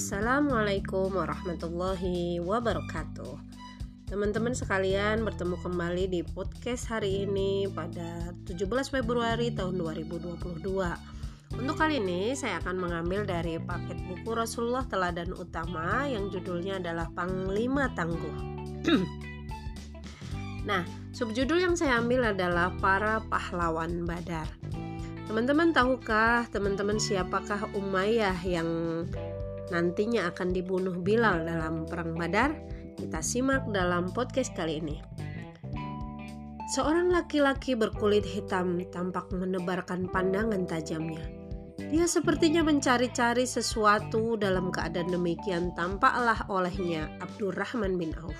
[0.00, 3.36] Assalamualaikum warahmatullahi wabarakatuh.
[4.08, 8.64] Teman-teman sekalian bertemu kembali di podcast hari ini pada 17
[8.96, 10.64] Februari tahun 2022
[11.52, 17.12] Untuk kali ini saya akan mengambil dari paket buku Rasulullah Teladan Utama yang judulnya adalah
[17.12, 18.36] Panglima Tangguh.
[20.64, 20.80] Nah,
[21.12, 24.48] subjudul yang saya ambil adalah Para Pahlawan Badar.
[25.28, 28.68] Teman-teman tahukah teman-teman siapakah Umayyah yang
[29.70, 32.54] nantinya akan dibunuh Bilal dalam perang Badar?
[32.98, 34.96] Kita simak dalam podcast kali ini.
[36.70, 41.26] Seorang laki-laki berkulit hitam tampak menebarkan pandangan tajamnya.
[41.90, 48.38] Dia sepertinya mencari-cari sesuatu dalam keadaan demikian tampaklah olehnya Abdurrahman bin Auf.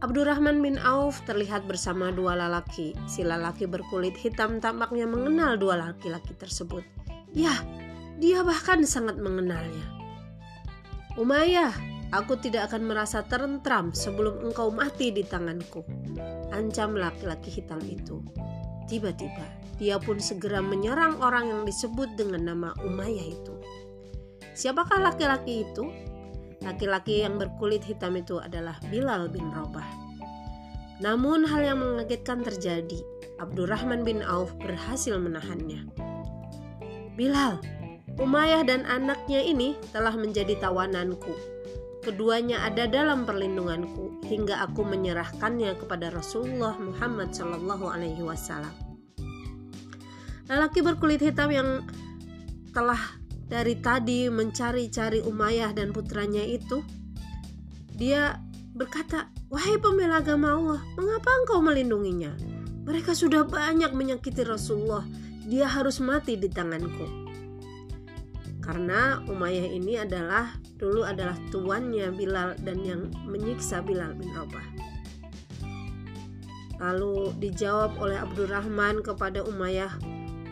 [0.00, 2.94] Abdurrahman bin Auf terlihat bersama dua lelaki.
[3.10, 6.86] Si lelaki berkulit hitam tampaknya mengenal dua laki-laki tersebut.
[7.34, 7.52] Ya,
[8.20, 9.82] dia bahkan sangat mengenalnya.
[11.16, 11.72] Umayyah,
[12.12, 15.82] aku tidak akan merasa terentram sebelum engkau mati di tanganku.
[16.52, 18.20] Ancam laki-laki hitam itu.
[18.86, 19.46] Tiba-tiba,
[19.80, 23.54] dia pun segera menyerang orang yang disebut dengan nama Umayyah itu.
[24.52, 25.88] Siapakah laki-laki itu?
[26.60, 29.88] Laki-laki yang berkulit hitam itu adalah Bilal bin Rabah.
[31.00, 33.00] Namun hal yang mengagetkan terjadi.
[33.40, 35.88] Abdurrahman bin Auf berhasil menahannya.
[37.16, 37.56] Bilal,
[38.20, 41.32] Umayyah dan anaknya ini telah menjadi tawananku.
[42.04, 48.72] Keduanya ada dalam perlindunganku hingga aku menyerahkannya kepada Rasulullah Muhammad Shallallahu Alaihi Wasallam.
[50.52, 51.68] Lelaki berkulit hitam yang
[52.76, 53.00] telah
[53.48, 56.84] dari tadi mencari-cari Umayyah dan putranya itu,
[57.96, 58.36] dia
[58.76, 62.32] berkata, "Wahai pembela agama Allah, mengapa engkau melindunginya?
[62.84, 65.04] Mereka sudah banyak menyakiti Rasulullah.
[65.44, 67.19] Dia harus mati di tanganku."
[68.70, 74.62] Karena Umayyah ini adalah dulu adalah tuannya Bilal dan yang menyiksa Bilal bin Rabah.
[76.78, 79.90] Lalu dijawab oleh Abdurrahman kepada Umayyah,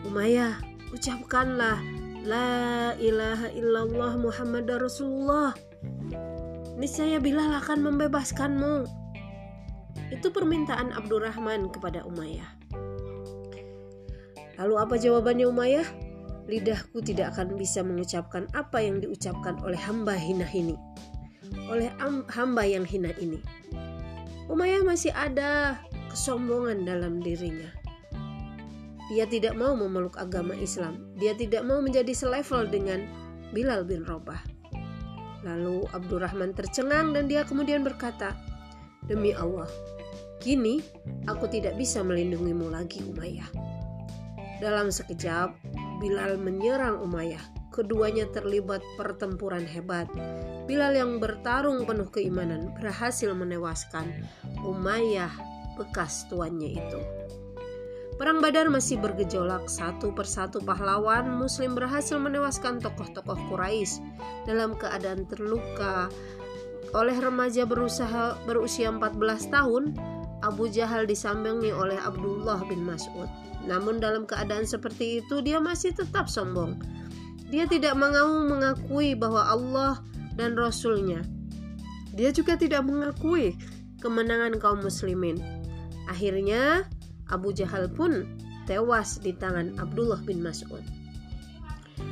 [0.03, 0.59] "Umayyah,
[0.91, 1.79] ucapkanlah
[2.27, 5.55] La ilaha illallah Muhammad Rasulullah.
[6.75, 8.83] Niscaya Bilal akan membebaskanmu.
[10.11, 12.51] Itu permintaan Abdurrahman kepada Umayyah.
[14.59, 16.08] Lalu apa jawabannya Umayyah?
[16.49, 20.73] Lidahku tidak akan bisa mengucapkan apa yang diucapkan oleh hamba hina ini.
[21.69, 21.93] Oleh
[22.33, 23.37] hamba yang hina ini.
[24.49, 25.77] Umayyah masih ada
[26.09, 27.69] kesombongan dalam dirinya
[29.09, 31.01] dia tidak mau memeluk agama Islam.
[31.17, 33.09] Dia tidak mau menjadi selevel dengan
[33.49, 34.37] Bilal bin Rabah.
[35.41, 38.37] Lalu Abdurrahman tercengang dan dia kemudian berkata,
[39.09, 39.65] "Demi Allah,
[40.37, 40.85] kini
[41.25, 43.49] aku tidak bisa melindungimu lagi, Umayyah."
[44.61, 45.57] Dalam sekejap,
[45.99, 47.43] Bilal menyerang Umayyah.
[47.75, 50.07] Keduanya terlibat pertempuran hebat.
[50.65, 54.25] Bilal yang bertarung penuh keimanan berhasil menewaskan
[54.63, 55.31] Umayyah
[55.75, 56.99] bekas tuannya itu.
[58.19, 64.03] Perang Badar masih bergejolak, satu persatu pahlawan muslim berhasil menewaskan tokoh-tokoh Quraisy
[64.43, 66.11] dalam keadaan terluka
[66.91, 69.15] oleh remaja berusaha berusia 14
[69.55, 69.95] tahun
[70.39, 73.27] Abu Jahal disambangi oleh Abdullah bin Mas'ud.
[73.67, 76.79] Namun dalam keadaan seperti itu dia masih tetap sombong.
[77.49, 79.99] Dia tidak mau mengakui bahwa Allah
[80.37, 81.25] dan Rasulnya.
[82.13, 83.57] Dia juga tidak mengakui
[83.99, 85.41] kemenangan kaum muslimin.
[86.07, 86.87] Akhirnya
[87.29, 88.25] Abu Jahal pun
[88.69, 90.81] tewas di tangan Abdullah bin Mas'ud.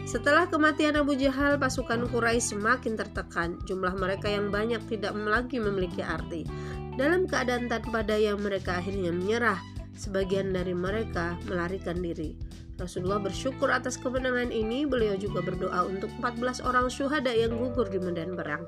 [0.07, 3.59] Setelah kematian Abu Jahal, pasukan Quraisy semakin tertekan.
[3.67, 6.47] Jumlah mereka yang banyak tidak lagi memiliki arti.
[6.97, 9.61] Dalam keadaan tanpa daya, mereka akhirnya menyerah.
[9.97, 12.37] Sebagian dari mereka melarikan diri.
[12.77, 14.85] Rasulullah bersyukur atas kemenangan ini.
[14.85, 18.65] Beliau juga berdoa untuk 14 orang syuhada yang gugur di medan perang.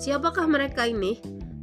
[0.00, 1.20] Siapakah mereka ini?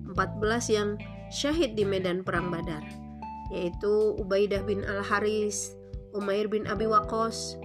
[0.09, 0.41] 14
[0.73, 0.89] yang
[1.33, 3.05] syahid di medan perang Badar
[3.53, 5.73] yaitu Ubaidah bin Al-Haris,
[6.17, 7.57] Umair bin Abi Waqas,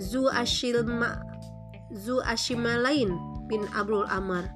[0.00, 1.20] Zu Ashilma
[1.92, 3.14] Zu Ashimalain
[3.48, 4.48] bin Abdul Amar,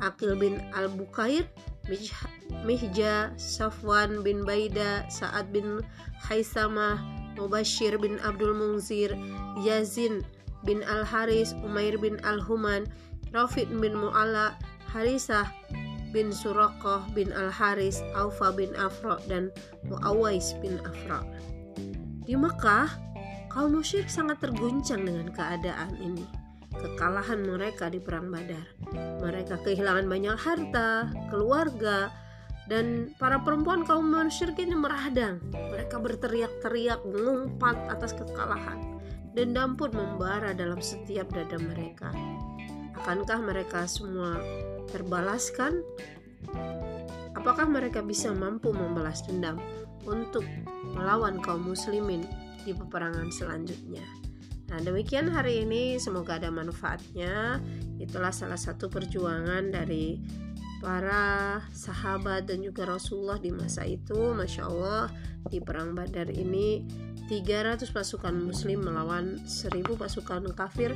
[0.00, 1.46] Akil bin Al-Bukair,
[1.88, 5.80] Mihja Safwan bin Baida, Sa'ad bin
[6.20, 7.00] Haisamah,
[7.40, 9.16] Mubashir bin Abdul Munzir,
[9.64, 10.20] Yazin
[10.68, 12.84] bin Al-Haris, Umair bin Al-Human,
[13.32, 14.58] Rafiq bin Mu'ala,
[14.92, 15.48] Harisah
[16.12, 19.48] bin Suraqah bin Al-Haris, Aufa bin Afra, dan
[19.88, 21.24] Muawais bin Afra.
[22.28, 22.92] Di Mekah,
[23.48, 26.26] kaum musyrik sangat terguncang dengan keadaan ini.
[26.78, 28.66] Kekalahan mereka di Perang Badar.
[29.18, 32.14] Mereka kehilangan banyak harta, keluarga,
[32.70, 35.42] dan para perempuan kaum musyrik ini meradang.
[35.50, 39.00] Mereka berteriak-teriak mengumpat atas kekalahan.
[39.32, 42.12] Dendam pun membara dalam setiap dada mereka.
[42.94, 44.36] Akankah mereka semua
[44.92, 45.80] terbalaskan?
[47.32, 49.56] Apakah mereka bisa mampu membalas dendam
[50.04, 50.44] untuk
[50.92, 52.26] melawan kaum muslimin
[52.66, 54.27] di peperangan selanjutnya?
[54.68, 55.96] Nah, demikian hari ini.
[55.96, 57.60] Semoga ada manfaatnya.
[57.96, 60.20] Itulah salah satu perjuangan dari
[60.78, 64.36] para sahabat dan juga Rasulullah di masa itu.
[64.36, 65.08] Masya Allah
[65.48, 66.84] di perang Badar ini
[67.26, 70.92] 300 pasukan muslim melawan 1000 pasukan kafir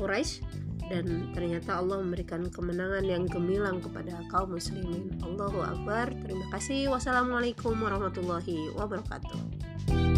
[0.00, 0.42] Quraisy.
[0.90, 5.14] Dan ternyata Allah memberikan kemenangan yang gemilang kepada kaum muslimin.
[5.22, 6.10] Allahu Akbar.
[6.26, 6.90] Terima kasih.
[6.90, 10.09] Wassalamualaikum warahmatullahi wabarakatuh